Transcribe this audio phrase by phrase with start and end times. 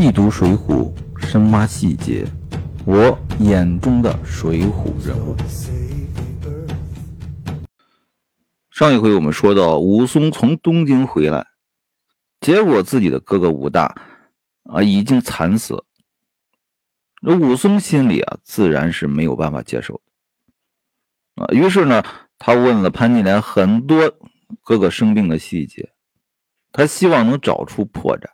[0.00, 0.94] 细读《水浒》，
[1.26, 2.24] 深挖细节，
[2.86, 5.34] 我眼中的水浒人物。
[8.70, 11.44] 上一回我们说到，武松从东京回来，
[12.38, 13.92] 结果自己的哥哥武大
[14.70, 15.84] 啊已经惨死。
[17.20, 20.00] 那武松心里啊自然是没有办法接受
[21.34, 22.04] 啊，于是呢，
[22.38, 24.16] 他问了潘金莲很多
[24.62, 25.90] 哥哥生病的细节，
[26.70, 28.28] 他希望能找出破绽。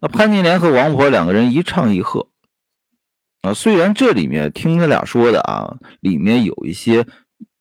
[0.00, 2.28] 那潘金莲和王婆两个人一唱一和，
[3.42, 7.06] 啊，虽然这里面听他俩说的啊，里面有一些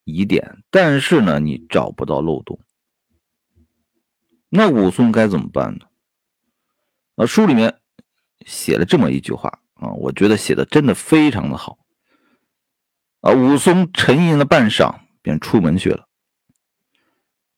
[0.05, 2.59] 疑点，但是呢，你找不到漏洞。
[4.49, 5.85] 那武松该怎么办呢？
[7.15, 7.79] 啊，书里面
[8.45, 11.77] 写了这么一句话啊，我觉得写的真的非常的好。
[13.19, 16.07] 啊，武松沉吟了半晌，便出门去了。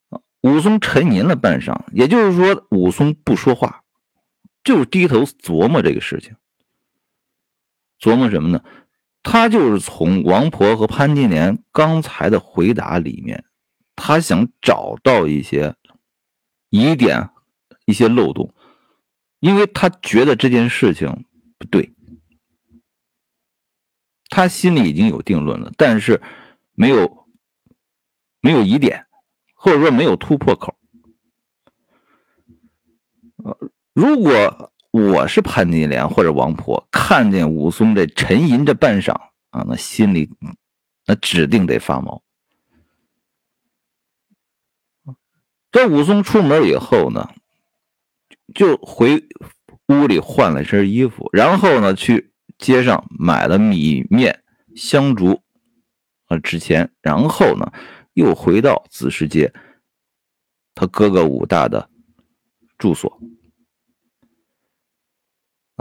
[0.10, 3.81] 啊，武松沉吟了半晌，也就是说，武松不说话。
[4.64, 6.36] 就是低头琢磨这个事情，
[8.00, 8.64] 琢磨什么呢？
[9.24, 13.46] 他就是从王婆和潘金莲刚才的回答里面，
[13.96, 15.76] 他想找到一些
[16.70, 17.30] 疑点、
[17.86, 18.54] 一些漏洞，
[19.40, 21.26] 因为他觉得这件事情
[21.60, 21.94] 不对，
[24.30, 26.22] 他心里已经有定论了，但是
[26.74, 27.28] 没有
[28.40, 29.06] 没有疑点，
[29.54, 30.76] 或者说没有突破口。
[33.44, 33.56] 呃
[33.94, 39.12] 如果我是潘金莲或者王婆，看见武松这沉吟着半晌
[39.50, 40.30] 啊，那心里
[41.06, 42.24] 那指定得发毛。
[45.72, 47.30] 这武松出门以后呢，
[48.54, 49.28] 就回
[49.88, 54.44] 屋里换了身衣服，然后呢去街上买了米面
[54.76, 55.42] 香烛
[56.28, 57.72] 啊纸钱，然后呢
[58.14, 59.54] 又回到子时街
[60.76, 61.90] 他哥哥武大的
[62.78, 63.20] 住所。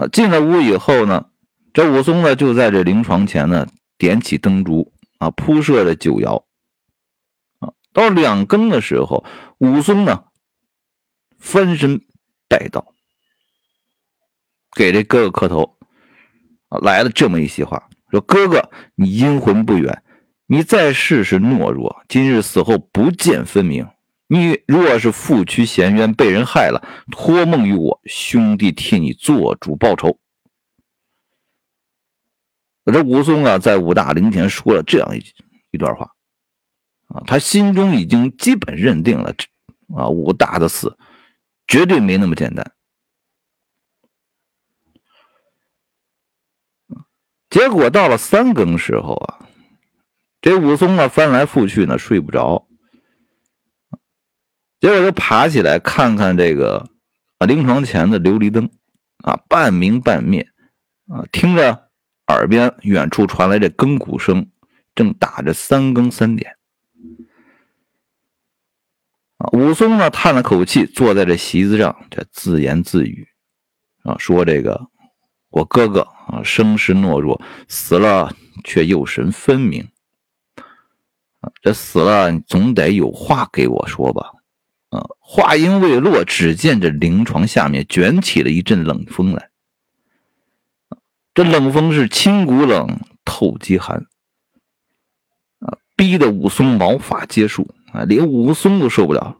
[0.00, 1.26] 啊，进了屋以后呢，
[1.74, 3.68] 这武松呢就在这灵床前呢
[3.98, 6.44] 点起灯烛啊，铺设着酒肴
[7.58, 7.74] 啊。
[7.92, 9.26] 到两更的时候，
[9.58, 10.24] 武松呢
[11.38, 12.00] 翻身
[12.48, 12.94] 拜道，
[14.74, 15.76] 给这哥哥磕头
[16.70, 20.02] 啊，来了这么一席话，说：“哥哥，你阴魂不远，
[20.46, 23.86] 你在世是懦弱，今日死后不见分明。”
[24.32, 26.80] 你若是负屈衔冤，被人害了，
[27.10, 30.20] 托梦于我，兄弟替你做主报仇。
[32.84, 35.24] 这武松啊，在武大陵前说了这样一
[35.72, 36.14] 一段话，
[37.08, 39.34] 啊，他心中已经基本认定了，
[39.96, 40.96] 啊，武大的死
[41.66, 42.72] 绝对没那么简单。
[47.48, 49.48] 结果到了三更时候啊，
[50.40, 52.68] 这武松啊翻来覆去呢，睡不着。
[54.80, 56.88] 结果就爬起来看看这个
[57.38, 58.70] 啊灵床前的琉璃灯
[59.18, 60.48] 啊半明半灭
[61.08, 61.90] 啊听着
[62.28, 64.50] 耳边远处传来这更鼓声，
[64.94, 66.56] 正打着三更三点
[69.36, 73.28] 啊武松呢叹了口气，坐在这席子上，这自言自语
[74.04, 74.88] 啊说：“这个
[75.50, 79.86] 我哥哥啊生时懦弱，死了却又神分明
[81.60, 84.32] 这死了总得有话给我说吧。”
[84.90, 85.06] 啊！
[85.18, 89.50] 话音未落，只见这灵床下面卷起了一阵冷风来。
[91.32, 94.06] 这冷风是清骨冷，透肌寒。
[95.60, 95.78] 啊！
[95.96, 98.02] 逼得武松毛发皆竖啊！
[98.04, 99.36] 连武松都受不了。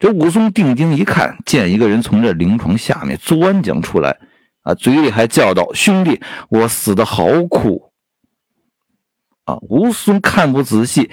[0.00, 4.18] 这武松定睛一看，见一个人从这灵床下面钻将出来，
[4.62, 7.92] 啊，嘴里还叫道：“兄弟，我死的好苦。”
[9.44, 9.56] 啊！
[9.62, 11.10] 武松看不仔细。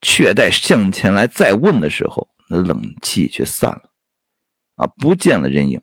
[0.00, 3.90] 却待向前来再问的时候，那冷气却散了，
[4.76, 5.80] 啊，不见了人影。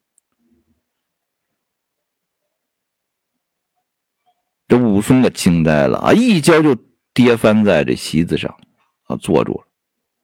[4.68, 6.76] 这武松可惊呆了啊，一跤就
[7.14, 8.58] 跌翻在这席子上，
[9.04, 9.68] 啊，坐住了。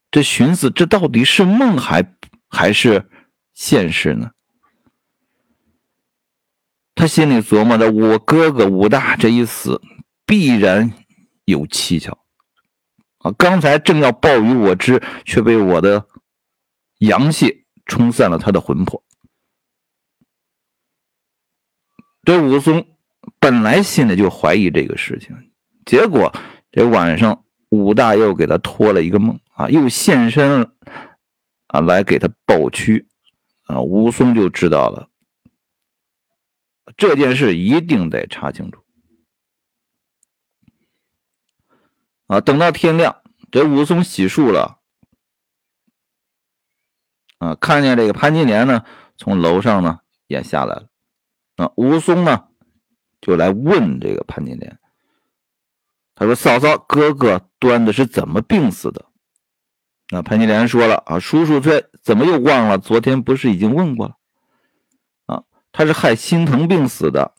[0.09, 2.15] 这寻思，这到底是梦还
[2.47, 3.09] 还是
[3.53, 4.31] 现实呢？
[6.95, 9.81] 他心里琢磨着：我哥哥武大这一死，
[10.25, 10.93] 必然
[11.45, 12.25] 有蹊跷。
[13.19, 13.31] 啊！
[13.37, 16.07] 刚才正要报与我知，却被我的
[16.99, 19.03] 阳气冲散了他的魂魄。
[22.23, 22.85] 这武松
[23.39, 25.35] 本来心里就怀疑这个事情，
[25.85, 26.33] 结果
[26.71, 30.71] 这晚上武大又给他托了一个梦啊，又现身
[31.67, 33.07] 啊来给他报屈
[33.63, 35.09] 啊，武松就知道了
[36.97, 38.83] 这件事一定得查清楚。
[42.29, 44.77] 啊，等到天亮，这武松洗漱了，
[47.39, 48.85] 啊，看见这个潘金莲呢，
[49.17, 50.89] 从楼上呢也下来了。
[51.55, 52.49] 啊，武松呢
[53.19, 54.79] 就来问这个潘金莲，
[56.13, 59.07] 他说：“嫂嫂，哥哥端的是怎么病死的？”
[60.11, 62.77] 那潘金莲说了：“啊，叔叔这怎么又忘了？
[62.77, 64.17] 昨天不是已经问过了？
[65.25, 67.33] 啊，他是害心疼病死的。”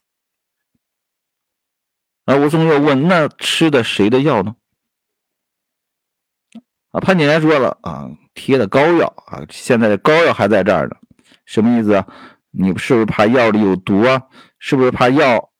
[2.26, 4.56] 啊，武松又问：“那吃的谁的药呢？”
[6.92, 10.96] 啊，潘金莲说了：“啊，贴的膏药啊，现在的膏药还在这儿呢。
[11.44, 12.06] 什么意思啊？
[12.50, 14.22] 你是不是怕药里有毒啊？
[14.58, 15.50] 是不是怕药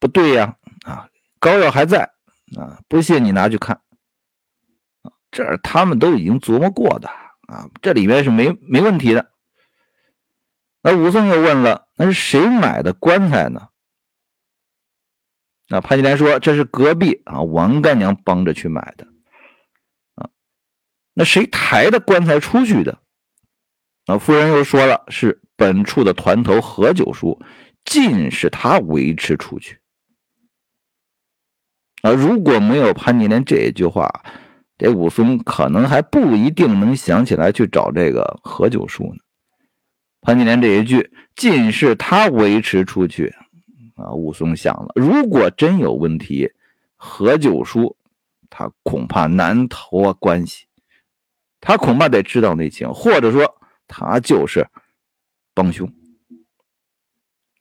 [0.00, 0.56] 不对呀？
[0.84, 1.08] 啊，
[1.38, 2.10] 膏药还在
[2.58, 3.80] 啊，不信你拿去看。
[5.30, 7.08] 这他们都已经琢磨过的
[7.46, 9.30] 啊，这里面是没没问题的。”
[10.82, 13.68] 那武松又问了：“那是谁买的棺材呢？”
[15.70, 19.06] 那潘金莲说：“这是隔壁啊，王干娘帮着去买的。”
[21.14, 22.98] 那谁抬的棺材出去的？
[24.06, 27.40] 啊，夫人又说了：“是本处的团头何九叔，
[27.84, 29.78] 尽是他维持出去。”
[32.02, 34.24] 啊，如果没有潘金莲这一句话，
[34.76, 39.20] 这武松可能还不一定能想起来去找这个何九叔呢。
[40.20, 43.32] 潘金莲这一句“尽是他维持出去”。
[43.94, 46.50] 啊，武松想了，如果真有问题，
[46.96, 47.96] 何九叔
[48.50, 50.66] 他恐怕难逃关系，
[51.62, 54.68] 他恐怕得知道内情，或者说他就是
[55.54, 55.90] 帮凶。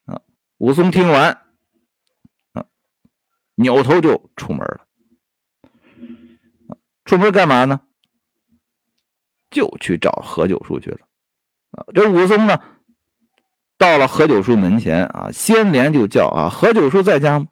[0.05, 0.19] 啊，
[0.57, 1.31] 武松听完，
[2.53, 2.65] 啊，
[3.55, 4.87] 扭头就出门了。
[7.05, 7.81] 出门干嘛呢？
[9.51, 11.07] 就去找何九叔去了。
[11.71, 12.59] 啊，这武松呢？
[13.77, 17.47] 到了何九叔门前啊，先连就叫啊，何九叔在家吗？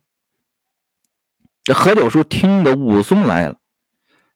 [1.63, 3.58] 这何九叔听得武松来了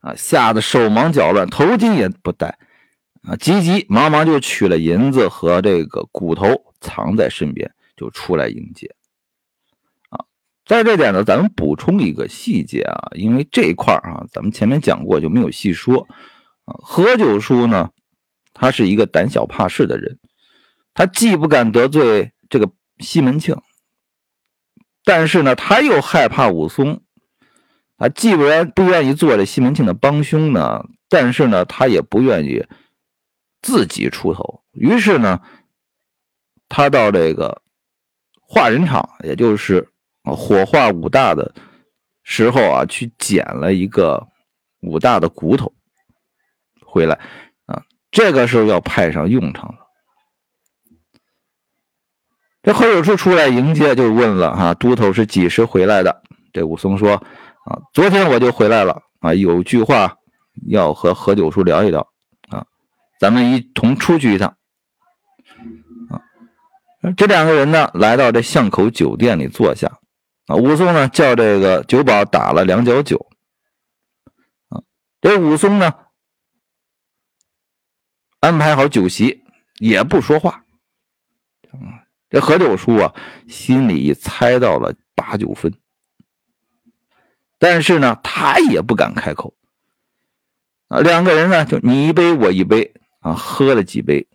[0.04, 2.60] 啊，吓得手忙脚乱，头巾也不戴
[3.24, 8.94] 啊，急急忙忙就取了银子和这个骨头藏在身边，就出来迎接
[10.10, 10.26] 啊。
[10.66, 16.06] 在这点呢，咱们补充一个细节啊，因为这一块啊，咱们前面讲过就没有细说
[16.66, 16.76] 啊。
[16.80, 17.92] 何九叔呢，
[18.54, 20.20] 他是一个胆小怕事的人。
[20.94, 22.70] 他既不敢得罪这个
[23.00, 23.56] 西门庆，
[25.06, 27.03] 但是呢，他又害怕武松。
[28.04, 32.66] 他既不然不愿意做这西门庆的帮凶呢，但是呢，他也不愿意
[33.62, 34.62] 自己出头。
[34.74, 35.40] 于是呢，
[36.68, 37.62] 他到这个
[38.42, 39.88] 化人场，也就是
[40.24, 41.56] 火化武大的
[42.24, 44.28] 时候啊，去捡了一个
[44.82, 45.72] 武大的骨头
[46.86, 47.18] 回来
[47.68, 47.84] 啊。
[48.12, 49.78] 这个时候要派上用场了。
[52.64, 56.22] 这何九叔出来迎接，就问了：“哈，都头是几时回来的？”
[56.52, 57.24] 这武松说
[57.66, 59.02] ：“啊，昨天我就回来了。
[59.20, 60.18] 啊，有句话
[60.68, 62.08] 要和何九叔聊一聊。
[62.50, 62.66] 啊，
[63.20, 64.58] 咱们一同出去一趟。”
[66.10, 66.22] 啊，
[67.16, 70.00] 这两个人呢，来到这巷口酒店里坐下。
[70.48, 73.30] 啊，武松呢叫这个酒保打了两角酒。
[74.70, 74.84] 啊，
[75.22, 75.94] 这武松呢
[78.42, 79.44] 安排好酒席，
[79.80, 80.66] 也不说话。
[81.72, 82.04] 啊。
[82.30, 83.14] 这何九叔啊，
[83.48, 85.72] 心里猜到了八九分，
[87.64, 89.56] 但是呢，他也不敢开口。
[90.90, 94.28] 啊，两个人呢，就你一杯我一杯啊，喝了几杯。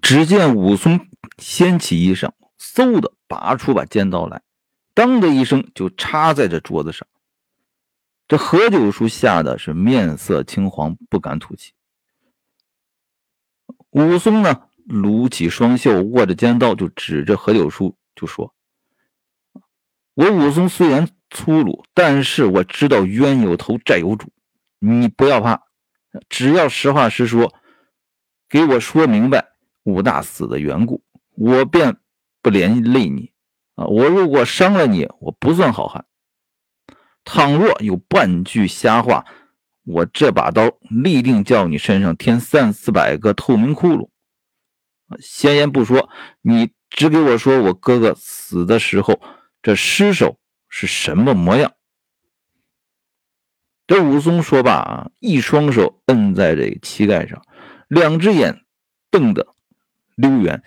[0.00, 4.42] 只见武松掀起衣裳，嗖的拔出把尖刀来，
[4.94, 7.08] 当的一声就插在这桌子上。
[8.28, 11.72] 这何九叔吓得是面色青黄，不敢吐气。
[13.90, 14.68] 武松呢？
[14.84, 18.54] 撸起双袖，握着尖刀，就指着何九叔就说
[20.14, 24.30] ：“我武松虽然粗鲁，但是我知道冤有头债有主，
[24.78, 25.62] 你不要怕，
[26.28, 27.54] 只要实话实说，
[28.48, 29.48] 给我说明白
[29.84, 31.02] 武大死的缘故，
[31.34, 31.96] 我便
[32.42, 33.32] 不连累你
[33.74, 33.86] 啊！
[33.86, 36.04] 我如果伤了你，我不算好汉；
[37.24, 39.24] 倘若有半句瞎话，
[39.84, 44.10] 我这把刀立定叫你身上添三四百个透明窟窿。”
[45.18, 46.08] 闲言不说，
[46.42, 49.20] 你只给我说，我哥哥死的时候，
[49.62, 50.38] 这尸首
[50.74, 51.74] 是什么模样？
[53.86, 57.44] 这武松说罢啊，一双手摁在这膝盖上，
[57.88, 58.64] 两只眼
[59.10, 59.54] 瞪得
[60.16, 60.62] 溜圆，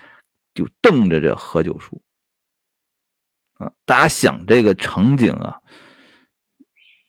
[0.53, 2.03] 就瞪着这何九叔。
[3.55, 5.59] 啊，大家想这个场景啊，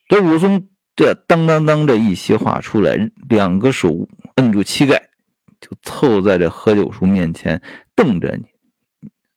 [0.08, 2.96] 这武松这当当当这一席话出来，
[3.28, 5.10] 两个手摁住膝盖。
[5.58, 7.62] 就凑在这何九叔面前
[7.94, 8.44] 瞪着你，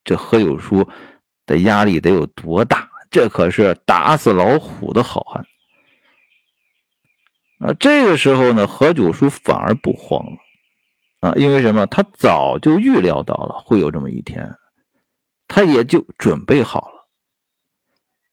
[0.03, 0.87] 这何九叔
[1.45, 2.89] 的压力得有多大？
[3.09, 5.45] 这可是打死老虎的好汉
[7.59, 7.73] 啊！
[7.73, 10.37] 这个时候呢，何九叔反而不慌了
[11.19, 11.85] 啊，因为什么？
[11.87, 14.55] 他早就预料到了会有这么一天，
[15.47, 17.09] 他也就准备好了。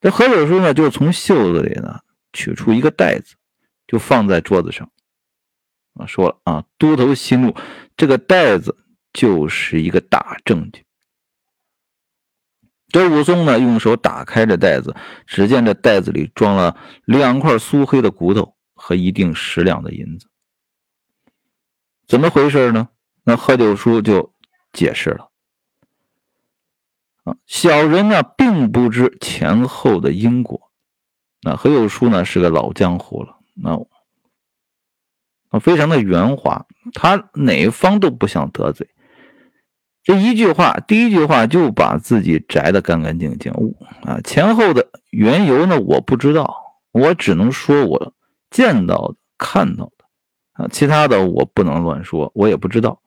[0.00, 2.00] 这何九叔呢，就从袖子里呢
[2.33, 3.35] 取出一个袋子，
[3.88, 4.88] 就放在桌子上。
[5.95, 7.56] 啊，说了啊，都头息怒，
[7.97, 8.76] 这个袋子
[9.12, 10.86] 就是一个大证据。
[12.88, 14.95] 这武松呢，用手打开这袋子，
[15.26, 20.28] 只见这袋子里装了两块酥黑的骨头和一锭十两的银子。
[22.07, 22.88] 怎么回事呢？
[23.25, 24.33] 那何九叔就
[24.73, 25.31] 解释了：
[27.25, 30.71] 啊，小人呢并不知前后的因果。
[31.43, 33.76] 那何九叔呢是个老江湖了，那
[35.59, 38.88] 非常的圆滑，他哪方都不想得罪。
[40.06, 43.52] 这一句话，第一句话就把自己摘得干干净净。
[44.02, 48.14] 啊，前后的缘由呢，我不知道，我只能说我
[48.48, 50.04] 见到的、看到的，
[50.52, 53.00] 啊，其他的我不能乱说，我也不知道。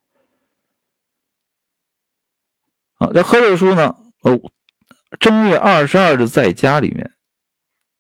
[2.96, 3.96] 啊，这何九叔呢？
[4.24, 4.38] 哦，
[5.22, 7.14] 正月二十二日在家里面，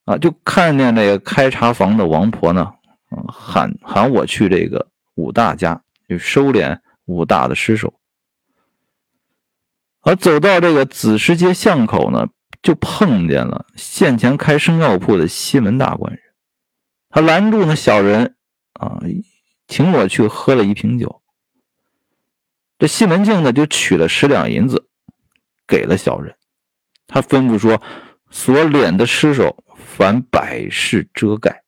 [0.03, 2.73] 啊，就看见那个开茶房的王婆呢，
[3.11, 7.93] 啊，喊喊我去这个武大家去收敛武大的尸首。
[10.09, 12.29] 而走到这个子时街巷口呢，
[12.63, 16.19] 就碰见了县前开生药铺的西门大官人。
[17.09, 18.35] 他拦住那小人
[18.73, 18.99] 啊，
[19.67, 21.21] 请我去喝了一瓶酒。
[22.79, 24.87] 这西门庆呢，就取了十两银子
[25.67, 26.35] 给了小人。
[27.05, 27.79] 他吩咐说
[28.31, 31.61] ：“所敛的尸首，凡百事遮盖。”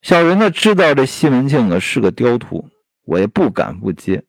[0.00, 2.68] 小人呢，知道这西门庆呢是个刁徒，
[3.02, 4.22] 我也不敢不接。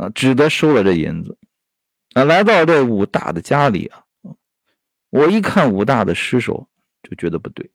[0.00, 1.36] 啊，只得收了这银子。
[2.14, 4.02] 啊，来到这武大的家里啊，
[5.10, 6.68] 我一看武大的尸首，
[7.02, 7.70] 就觉得不对。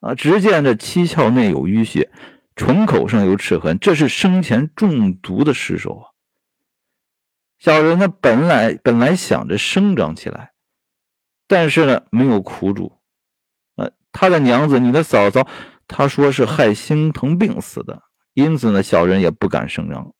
[0.00, 2.10] 啊，只见这七窍内有淤血，
[2.56, 6.10] 唇口上有齿痕，这是生前中毒的尸首啊。
[7.58, 10.52] 小人呢，本来本来想着生长起来，
[11.46, 12.98] 但是呢，没有苦主。
[13.76, 15.46] 啊，他的娘子，你的嫂嫂，
[15.86, 20.14] 她说是害心疼病死的，因此呢，小人也不敢声张。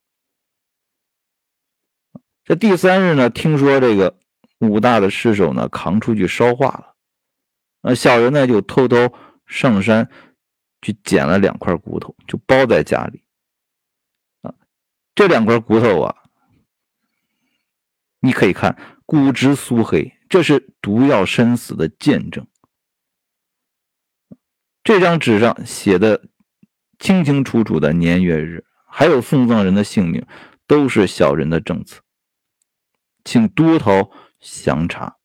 [2.45, 4.19] 这第三日呢，听说这个
[4.59, 6.95] 武大的尸首呢扛出去烧化了，
[7.81, 9.15] 呃，小人呢就偷偷
[9.47, 10.11] 上山
[10.83, 13.23] 去捡了两块骨头，就包在家里。
[14.43, 14.55] 啊，
[15.15, 16.15] 这两块骨头啊，
[18.21, 22.47] 你可以看骨质酥黑，这是毒药身死的见证。
[24.83, 26.27] 这张纸上写的
[26.99, 30.27] 清清楚楚的年月日，还有送葬人的姓名，
[30.67, 32.03] 都是小人的证词。
[33.25, 35.17] 请都头详查。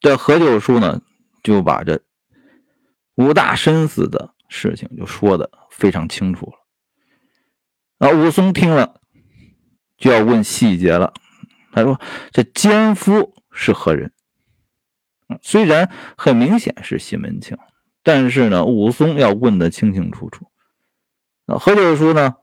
[0.00, 1.02] 这何九叔呢，
[1.42, 2.02] 就把这
[3.14, 8.08] 武大身死的事情就说的非常清楚了。
[8.08, 9.00] 啊，武松听了
[9.96, 11.12] 就要问细节了。
[11.72, 12.00] 他说
[12.32, 14.12] ：“这奸夫是何人？”
[15.40, 17.56] 虽然很明显是西门庆，
[18.02, 20.50] 但是呢，武松要问的清清楚楚。
[21.46, 22.36] 那何九叔呢？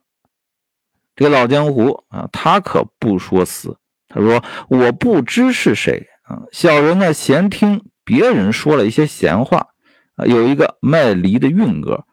[1.20, 3.76] 这个老江湖啊，他可不说死。
[4.08, 9.68] 他说：“我不知是谁啊。”小人呢，闲听别人说了一些闲话
[10.16, 10.24] 啊。
[10.24, 12.06] 有一个卖梨的运哥，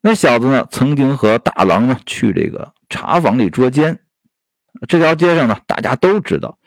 [0.00, 4.00] 那小子呢，曾经和大郎呢去这个茶坊里捉奸。
[4.88, 6.58] 这条街上呢，大家都知道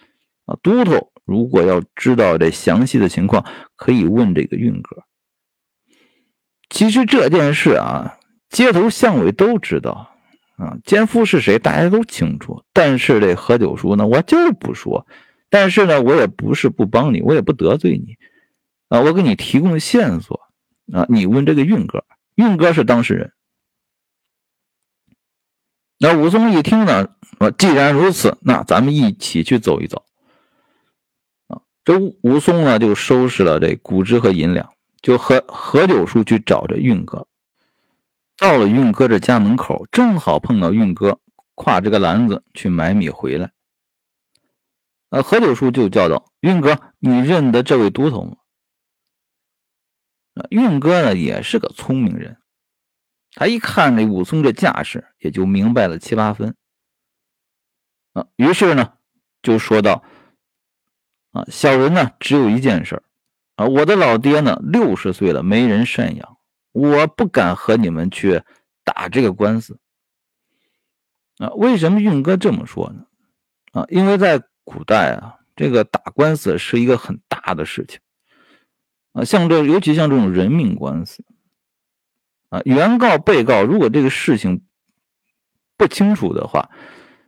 [0.46, 0.56] 啊。
[0.62, 3.44] 都头如果要知道这详细的情况，
[3.76, 5.06] 可以问这个运哥。
[6.70, 10.12] 其实这件事啊，街头巷尾都知道。
[10.58, 11.60] 啊，奸夫是谁？
[11.60, 12.64] 大家都清楚。
[12.72, 15.06] 但是这何九叔呢，我就不说。
[15.50, 18.16] 但是呢，我也不是不帮你，我也不得罪你。
[18.90, 20.42] 啊，我给你提供线索。
[20.94, 23.34] 啊，你问这个运哥，运哥是当事人。
[25.98, 27.10] 那武松一听呢，
[27.40, 30.04] 说既然如此，那咱们一起去走一走。
[31.48, 34.70] 啊，这武松呢就收拾了这谷汁和银两，
[35.02, 37.28] 就和何九叔去找这运哥。
[38.38, 41.20] 到了运哥这家门口，正好碰到运哥
[41.56, 43.52] 挎着个篮子去买米回来。
[45.10, 48.38] 呃，何九叔就叫道：“运哥，你认得这位都头吗？”
[50.52, 52.38] 运哥呢也是个聪明人，
[53.32, 56.58] 他一看这武松这架势，也就明白了七八分。
[58.12, 58.96] 啊，于是呢
[59.42, 60.04] 就说道
[61.32, 63.02] ：“啊，小人呢只有一件事
[63.56, 66.35] 啊，我的老爹呢六十岁了，没人赡养。”
[66.76, 68.42] 我不敢和你们去
[68.84, 69.80] 打这个官司
[71.38, 71.48] 啊！
[71.56, 73.06] 为什么运哥这么说呢？
[73.72, 78.02] 啊，因为在古代啊，这个打官司是一个很大的事情
[79.14, 81.24] 啊，像这尤其像这种人命官司
[82.50, 84.66] 啊，原告、被告如果这个事情
[85.78, 86.70] 不清楚的话，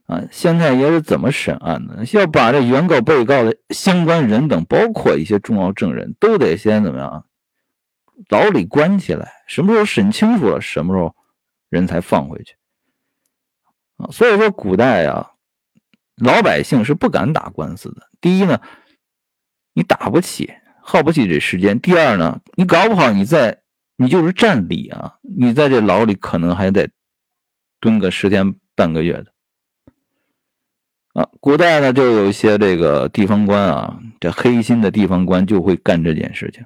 [0.08, 2.04] 啊，县太爷是怎么审案的？
[2.12, 7.24] 要把这原告、被告的相关人等，包括一些重要证人都得先怎么样？
[8.30, 11.16] 牢里关起来，什么时候审清楚了，什么时候
[11.70, 12.56] 人才放回去
[13.98, 14.10] 啊？
[14.12, 15.32] 所以说，古代啊，
[16.16, 18.10] 老百姓是不敢打官司的。
[18.20, 18.60] 第一呢，
[19.74, 23.62] 你打不起，耗不起这时间；第二呢，你搞不好你在
[23.96, 26.90] 你就是占理啊，你在这牢里可能还得
[27.80, 29.34] 蹲个十天半个月的
[31.14, 31.30] 啊。
[31.40, 36.66] 古代呢，就有一些这个地方官啊，这黑心的地方官就会干这件事情。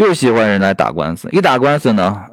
[0.00, 2.26] 就喜欢人来打官司，一打官司呢，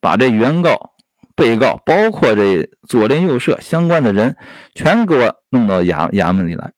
[0.00, 0.96] 把这原告、
[1.36, 4.36] 被告，包括这左邻右舍相关的人，
[4.74, 6.72] 全给我弄到衙衙门里来。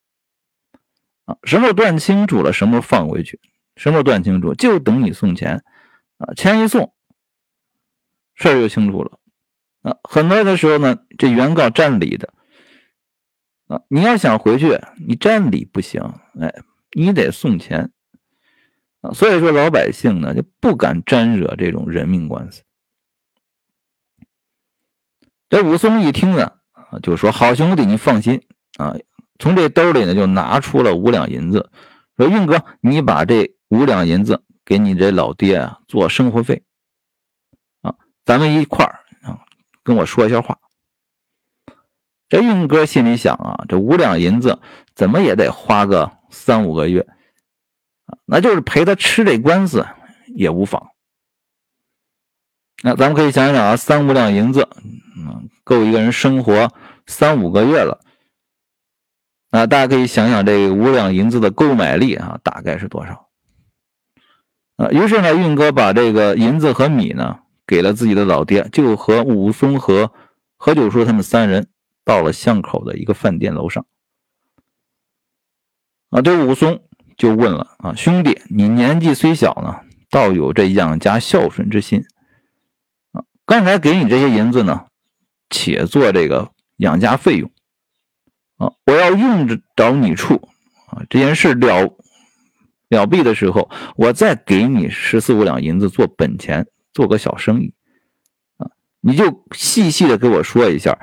[1.25, 3.39] 啊，什么断清楚了，什么放回去，
[3.75, 5.63] 什么断清楚，就等你送钱。
[6.19, 6.93] 啊，钱一送，
[8.35, 9.17] 事儿就清楚了。
[9.81, 12.31] 啊，很多的时候呢，这原告占理的，
[13.65, 16.03] 啊，你要想回去，你占理不行，
[16.39, 16.53] 哎，
[16.95, 17.91] 你得送钱。
[19.13, 22.63] 所以说老百姓呢就不敢沾惹这种人命官司。
[25.49, 28.41] 这武松一听呢，啊，就说：“好兄弟，你放心
[28.77, 28.95] 啊。”
[29.39, 31.69] 从这兜里呢就拿出了五两银子，
[32.17, 36.63] 说：“运哥，你把这五两银子给你这老爹啊做生活费
[37.81, 37.95] 啊，
[38.25, 39.39] 咱们一块儿啊
[39.83, 40.57] 跟我说一下话。”
[42.27, 44.59] 这运哥心里想啊，这五两银子
[44.95, 47.07] 怎么也得花个三五个月。
[48.25, 49.85] 那就是陪他吃这官司
[50.35, 50.91] 也无妨。
[52.83, 54.69] 那咱们可以想想啊，三五两银子，
[55.17, 56.71] 嗯，够一个人生活
[57.05, 57.99] 三五个月了。
[59.49, 63.29] 那大家可以想想这五两银子的购买力啊，大概是多少？
[64.75, 70.13] 啊，于是呢，运哥把这个银子和米呢给了自己的老爹，就和武松和
[70.55, 71.67] 何九叔他们三人
[72.05, 73.85] 到了巷口的一个饭店楼上。
[76.09, 76.86] 啊，这武松。
[77.17, 82.05] 就问了啊，兄弟，你年纪虽小呢，倒有这养家孝顺之心
[83.11, 83.23] 啊。
[83.45, 84.85] 刚才给你这些银子呢，
[85.49, 87.51] 且做这个养家费用
[88.57, 88.73] 啊。
[88.85, 90.47] 我要用着你处
[90.89, 91.97] 啊，这件事了
[92.89, 97.73] 了毕的时候，我再给你十四五两银子做本钱，做个小生意
[98.57, 98.69] 啊。
[99.01, 100.99] 你就细细的给我说一下，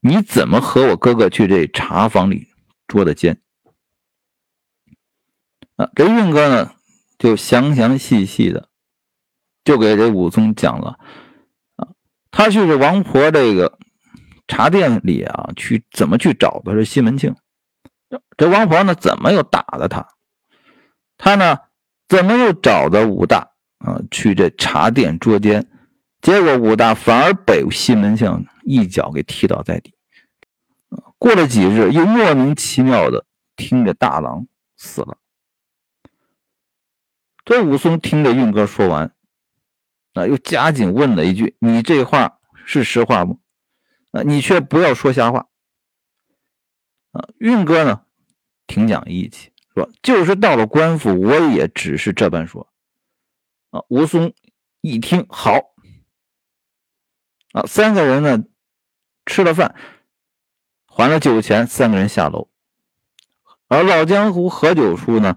[0.00, 2.48] 你怎么和我哥哥去这茶房里
[2.88, 3.38] 捉的奸？
[5.76, 6.72] 啊，这运哥呢，
[7.18, 8.68] 就详详细细的，
[9.64, 10.98] 就给这武松讲了。
[11.76, 11.88] 啊，
[12.30, 13.78] 他去这王婆这个
[14.46, 17.34] 茶店里啊，去怎么去找的是西门庆？
[18.36, 20.06] 这王婆呢，怎么又打了他？
[21.16, 21.58] 他呢，
[22.08, 24.00] 怎么又找的武大啊？
[24.10, 25.68] 去这茶店捉奸，
[26.20, 29.92] 结果武大反而被西门庆一脚给踢倒在地。
[31.18, 35.16] 过了几日，又莫名其妙的听着大郎死了。
[37.44, 39.14] 这武松听着运哥说完，
[40.14, 43.38] 啊，又加紧问了一句：“你这话是实话不？
[44.12, 45.48] 啊，你却不要说瞎话。”
[47.12, 48.06] 啊，运哥呢，
[48.66, 52.72] 挺讲义气，说：“就是到了官府，我也只是这般说。”
[53.70, 54.32] 啊，武松
[54.80, 55.74] 一听，好，
[57.52, 58.44] 啊，三个人呢，
[59.26, 59.74] 吃了饭，
[60.86, 62.48] 还了酒钱，三个人下楼，
[63.68, 65.36] 而老江湖何九叔呢？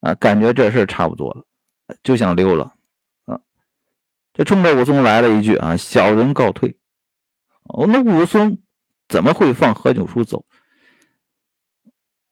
[0.00, 1.44] 啊，感觉这事差不多了，
[2.02, 2.74] 就想溜了。
[3.24, 3.40] 啊，
[4.32, 6.76] 这冲着武松来了一句：“啊，小人告退。”
[7.64, 8.58] 哦，那武松
[9.08, 10.44] 怎么会放何九叔走？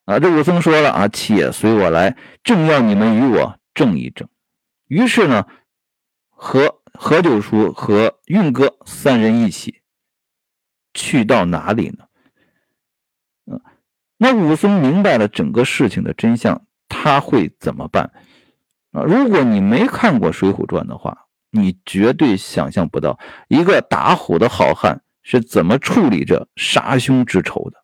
[0.05, 4.29] 啊，这武松说了：“啊，且随我来，正要你们与我正一正。”
[4.87, 5.45] 于是呢，
[6.29, 9.81] 和何九叔和运哥三人一起
[10.93, 12.07] 去到哪里呢？
[13.45, 13.61] 嗯，
[14.15, 16.65] 那武松明白了整个事情的真相。
[16.87, 18.11] 他会怎么办
[18.91, 19.03] 啊？
[19.03, 27.77] 如果你没看过《水浒传》的话，你绝对想象不到一个打虎的好汉是怎么处理这杀兄之仇的。